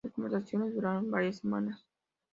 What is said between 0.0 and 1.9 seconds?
Las conversaciones duraron varias semanas.